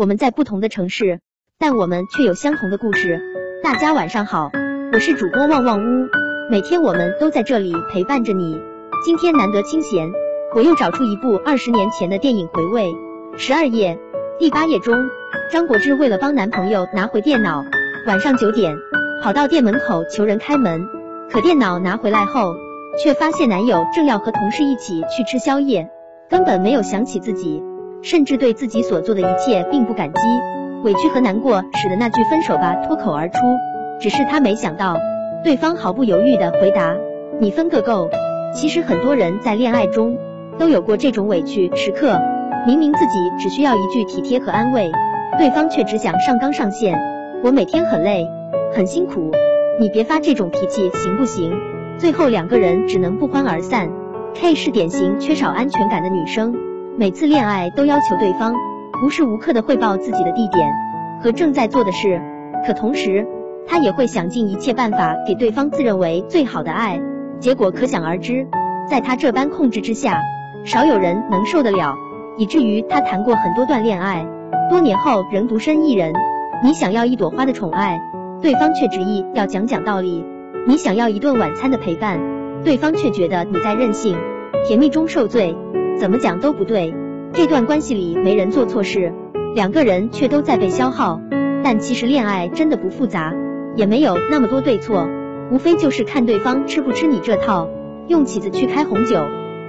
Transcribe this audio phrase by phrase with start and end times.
[0.00, 1.20] 我们在不同的城市，
[1.58, 3.20] 但我们却有相同的故事。
[3.62, 4.50] 大家晚上好，
[4.94, 6.08] 我是主播旺旺屋，
[6.50, 8.58] 每天我们都在这里陪伴着你。
[9.04, 10.10] 今天难得清闲，
[10.56, 12.90] 我又找出一部二十年前的电影回味。
[13.36, 13.98] 十二页
[14.38, 14.94] 第八页中，
[15.52, 17.62] 张柏芝为了帮男朋友拿回电脑，
[18.06, 18.74] 晚上九点
[19.22, 20.88] 跑到店门口求人开门，
[21.30, 22.54] 可电脑拿回来后，
[23.04, 25.90] 却发现男友正要和同事一起去吃宵夜，
[26.30, 27.62] 根本没有想起自己。
[28.02, 30.20] 甚至对自己所做的一切并不感激，
[30.84, 33.38] 委屈和难过使得那句分手吧脱口而出。
[34.00, 34.96] 只是他没想到，
[35.44, 36.96] 对方毫不犹豫的回答
[37.38, 38.08] ：“你分个够。”
[38.54, 40.18] 其实很多人在恋爱中
[40.58, 42.18] 都有过这种委屈时刻，
[42.66, 44.90] 明明自己只需要一句体贴和安慰，
[45.38, 46.98] 对方却只想上纲上线。
[47.44, 48.26] 我每天很累，
[48.74, 49.30] 很辛苦，
[49.78, 51.52] 你别发这种脾气行不行？
[51.98, 53.90] 最后两个人只能不欢而散。
[54.34, 56.69] K 是典型缺少安全感的女生。
[56.98, 58.54] 每次恋爱都要求对方
[59.04, 60.70] 无时无刻的汇报自己的地点
[61.22, 62.20] 和正在做的事，
[62.66, 63.26] 可同时
[63.66, 67.00] 他也会想尽一切办法给对方自认为最好的爱，
[67.38, 68.46] 结果可想而知。
[68.88, 70.20] 在他这般控制之下，
[70.64, 71.94] 少有人能受得了，
[72.36, 74.26] 以至于他谈过很多段恋爱，
[74.68, 76.12] 多年后仍独身一人。
[76.62, 77.98] 你想要一朵花的宠爱，
[78.42, 80.22] 对方却执意要讲讲道理；
[80.66, 82.18] 你想要一顿晚餐的陪伴，
[82.64, 84.16] 对方却觉得你在任性，
[84.66, 85.56] 甜蜜中受罪。
[86.00, 86.94] 怎么讲都不对，
[87.34, 89.12] 这段关系里没人做错事，
[89.54, 91.20] 两个人却都在被消耗。
[91.62, 93.34] 但其实恋爱真的不复杂，
[93.76, 95.06] 也没有那么多对错，
[95.52, 97.68] 无非就是看对方吃不吃你这套。
[98.08, 99.20] 用起子去开红酒，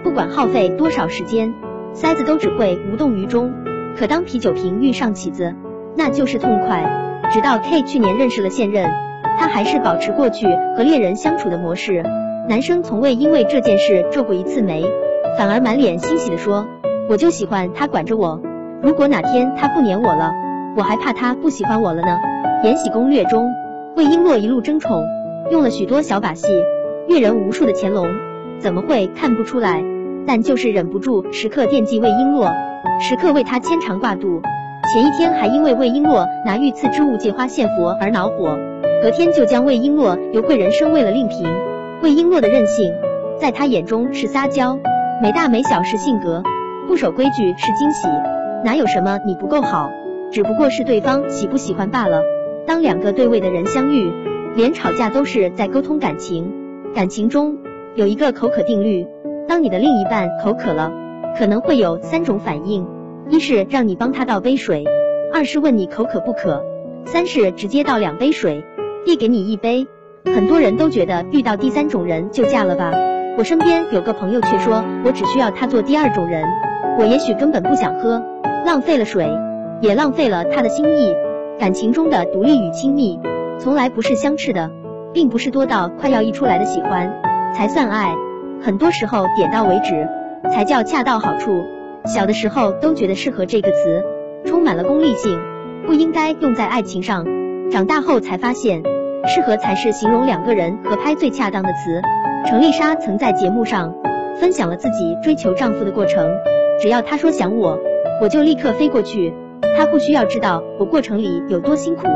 [0.06, 1.54] 不管耗费多少时间，
[1.92, 3.52] 塞子都只会无动于衷。
[3.98, 5.54] 可当啤酒瓶遇上起子，
[5.98, 7.30] 那就是痛快。
[7.34, 8.90] 直到 K 去年认识了现任，
[9.38, 12.02] 他还是保持过去和恋人相处的模式。
[12.48, 14.86] 男生从未因为这件事皱过一次眉。
[15.42, 16.68] 反而满脸欣喜地说
[17.10, 18.40] ：“我就喜欢他管着我，
[18.84, 20.32] 如果哪天他不黏我了，
[20.78, 22.20] 我还怕他不喜欢我了呢。”
[22.64, 23.50] 《延禧攻略》中，
[23.96, 25.04] 魏璎珞一路争宠，
[25.50, 26.48] 用了许多小把戏，
[27.08, 28.06] 阅人无数的乾隆
[28.60, 29.84] 怎么会看不出来？
[30.28, 32.54] 但就是忍不住时刻惦记魏璎珞，
[33.02, 34.44] 时刻为她牵肠挂肚。
[34.94, 38.60] 前一天还因为魏璎珞拿御赐之物借花献佛而恼火，
[39.02, 41.48] 隔天就将魏璎珞由贵人升为了令嫔。
[42.04, 42.94] 魏璎珞的任性，
[43.40, 44.78] 在他眼中是撒娇。
[45.22, 46.42] 没大没小是性格，
[46.88, 48.08] 不守规矩是惊喜，
[48.66, 49.92] 哪有什么你不够好，
[50.32, 52.24] 只不过是对方喜不喜欢罢了。
[52.66, 54.12] 当两个对位的人相遇，
[54.56, 56.52] 连吵架都是在沟通感情。
[56.96, 57.60] 感情中
[57.94, 59.06] 有一个口渴定律，
[59.48, 60.92] 当你的另一半口渴了，
[61.38, 62.88] 可能会有三种反应：
[63.30, 64.86] 一是让你帮他倒杯水，
[65.32, 66.66] 二是问你口渴不渴，
[67.06, 68.66] 三是直接倒两杯水，
[69.06, 69.86] 递给你一杯。
[70.26, 72.92] 很多人都觉得遇到第三种人就嫁了吧。
[73.38, 76.44] 我身边有个朋友却说，我只需要他做第二种人，
[77.00, 78.22] 我也许根本不想喝，
[78.66, 79.30] 浪费了水，
[79.82, 81.16] 也浪费了他的心意。
[81.58, 83.20] 感情中的独立与亲密，
[83.58, 84.70] 从来不是相斥的，
[85.14, 87.22] 并不是多到快要溢出来的喜欢
[87.54, 88.14] 才算爱，
[88.62, 90.08] 很多时候点到为止
[90.52, 91.64] 才叫恰到好处。
[92.06, 94.04] 小的时候都觉得适合这个词
[94.46, 95.40] 充满了功利性，
[95.86, 97.26] 不应该用在爱情上，
[97.72, 98.84] 长大后才发现，
[99.28, 102.02] 适合才是形容两个人合拍最恰当的词。
[102.48, 103.94] 程丽莎曾在节目上
[104.40, 106.30] 分享了自己追求丈夫的过程，
[106.82, 107.80] 只要他说想我，
[108.22, 109.34] 我就立刻飞过去。
[109.78, 112.08] 他不需要知道我过程里有多辛苦，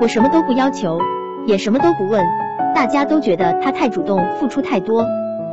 [0.00, 0.98] 我什么都不要求，
[1.46, 2.24] 也什么都不问。
[2.74, 5.04] 大家都觉得他太主动，付出太多，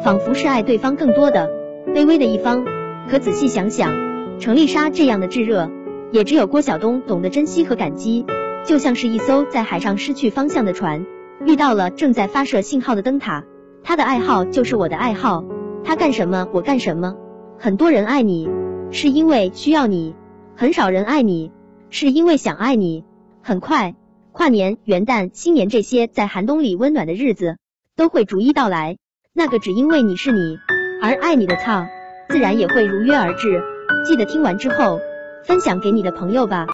[0.03, 1.49] 仿佛是爱对方更多的
[1.93, 2.65] 卑微的一方。
[3.09, 3.91] 可仔细想想，
[4.39, 5.69] 程丽莎这样的炙热，
[6.11, 8.25] 也只有郭晓东懂得珍惜和感激。
[8.65, 11.05] 就像是一艘在海上失去方向的船，
[11.45, 13.43] 遇到了正在发射信号的灯塔。
[13.83, 15.43] 他的爱好就是我的爱好，
[15.83, 17.15] 他干什么我干什么。
[17.59, 18.49] 很多人爱你，
[18.91, 20.13] 是因为需要你；
[20.55, 21.51] 很少人爱你，
[21.89, 23.03] 是因为想爱你。
[23.41, 23.95] 很快，
[24.31, 27.57] 跨年、元旦、新年这些在寒冬里温暖的日子
[27.95, 28.97] 都会逐一到来。
[29.33, 30.57] 那个只因为你是你
[31.01, 31.89] 而爱你的他，
[32.29, 33.61] 自然也会如约而至。
[34.05, 34.99] 记得听完之后
[35.45, 36.67] 分享给你的朋友吧。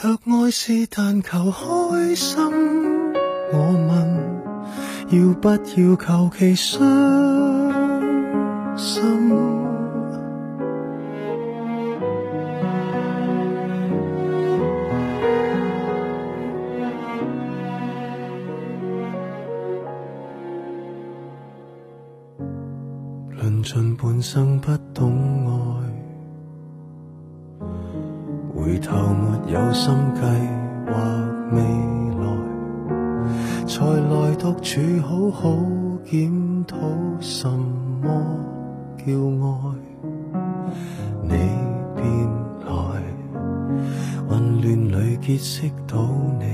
[0.00, 0.12] 若
[0.44, 2.38] 爱是但求开心，
[3.52, 3.58] 我
[3.88, 4.11] 问。
[5.12, 5.56] 要不要
[5.96, 6.80] 求其伤
[8.78, 9.02] 心？
[23.36, 25.12] 论尽半生不懂
[25.46, 25.52] 爱，
[28.54, 30.22] 回头没有心计
[30.86, 30.92] 或
[31.52, 32.41] 未来。
[33.66, 35.56] 才来独处，好好
[36.04, 36.76] 检讨
[37.20, 38.08] 什么
[38.98, 39.74] 叫爱。
[41.22, 41.30] 你
[41.96, 42.04] 便
[42.66, 42.72] 来，
[44.28, 46.44] 混乱里结识到你，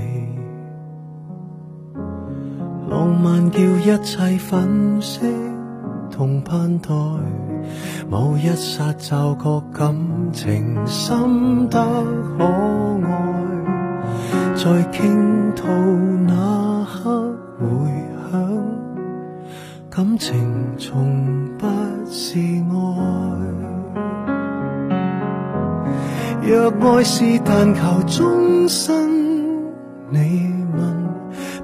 [2.89, 5.21] 浪漫叫一切粉饰
[6.11, 6.89] 同盼待，
[8.09, 9.95] 某一刹骤觉感
[10.31, 11.79] 情深得
[12.37, 13.38] 可爱，
[14.61, 15.67] 在倾吐
[16.27, 17.65] 那刻回
[18.29, 18.41] 响，
[19.89, 20.35] 感情
[20.77, 21.65] 从不
[22.11, 22.75] 是爱。
[26.45, 29.09] 若爱是但求终身，
[30.09, 31.07] 你问，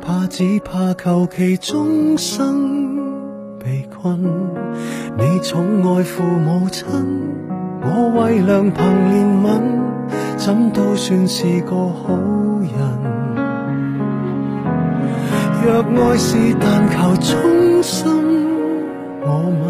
[0.02, 2.96] 怕只怕求其终生
[3.60, 4.24] 被困。
[5.18, 6.86] 你宠爱父母亲，
[7.82, 9.85] 我为良朋怜悯，
[10.46, 12.14] 怎都算是个好
[12.62, 12.70] 人。
[15.66, 18.06] 若爱是但求衷心，
[19.24, 19.28] 我
[19.64, 19.66] 问，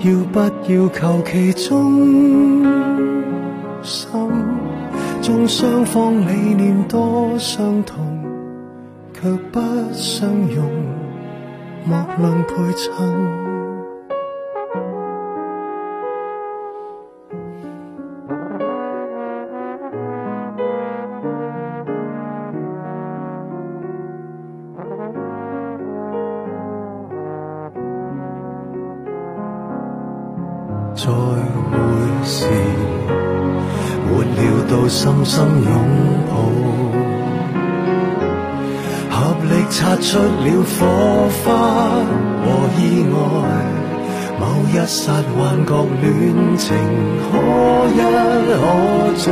[0.00, 0.38] 要不
[0.70, 1.72] 要求其中？
[3.82, 4.10] 心
[5.22, 8.22] 纵双方理念多相同，
[9.14, 9.60] 却不
[9.94, 10.62] 相容，
[11.86, 13.43] 莫论配衬。
[32.24, 32.46] 时。
[34.06, 35.72] 没料到深深拥
[36.28, 36.32] 抱，
[39.10, 39.16] 合
[39.48, 40.76] 力擦出了火
[41.42, 41.44] 花
[42.42, 42.44] 和
[42.78, 43.16] 意外。
[44.38, 45.02] 某一刹
[45.34, 45.70] 幻觉
[46.02, 46.04] 恋
[46.56, 46.66] 情
[47.22, 47.24] 可
[47.94, 47.96] 一
[48.50, 48.52] 可
[49.16, 49.24] 再，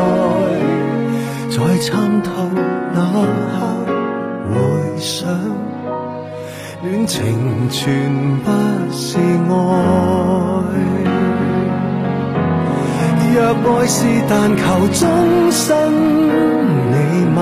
[1.51, 2.29] 在参透
[2.95, 2.97] 那
[3.53, 3.59] 刻
[4.49, 4.53] 回
[4.99, 5.29] 想，
[6.83, 8.47] 恋情全不
[8.91, 11.02] 是爱。
[13.35, 14.63] 若爱是但求
[14.93, 15.09] 终
[15.51, 15.73] 身，
[16.93, 16.95] 你
[17.35, 17.41] 问，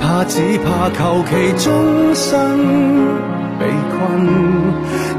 [0.00, 1.68] 怕只怕求其终
[2.14, 2.30] 身
[3.58, 3.98] 被困。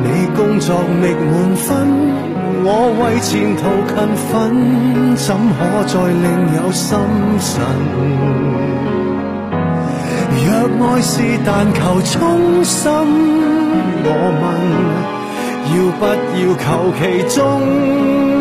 [0.04, 1.70] 你工作觅满分，
[2.64, 2.68] 我
[2.98, 3.96] 为前途勤
[4.32, 4.34] 奋，
[5.16, 6.26] 怎可再另
[6.58, 6.98] 有心
[7.38, 7.62] 神？
[10.44, 10.50] 若
[10.88, 12.90] 爱是但求衷心，
[14.04, 14.10] 我
[14.42, 14.44] 问，
[15.70, 16.02] 要不
[16.40, 16.66] 要求
[16.98, 17.00] 其
[17.38, 18.41] 中？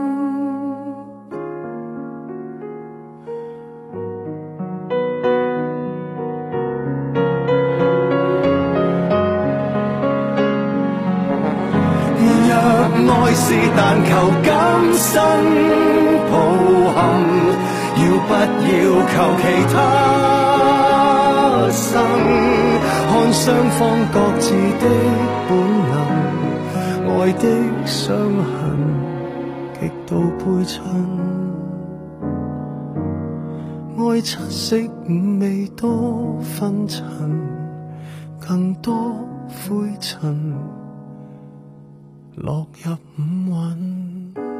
[13.31, 14.11] 爱是但求
[14.43, 14.51] 今
[14.93, 15.15] 生
[16.29, 16.33] 抱
[16.91, 16.99] 憾，
[17.95, 18.29] 要不
[18.67, 18.69] 要
[19.07, 19.73] 求其他
[21.71, 21.95] 生？
[23.07, 23.79] 看双方
[24.11, 24.83] 各自的
[25.47, 25.49] 本
[25.87, 25.95] 能，
[27.07, 27.43] 爱的
[27.85, 28.51] 伤痕。
[29.79, 30.83] 极度配衬。
[33.97, 34.75] 爱七色
[35.07, 37.01] 五味多纷尘，
[38.45, 38.93] 更多
[39.47, 40.53] 灰尘。
[42.35, 44.50] 落入五蕴。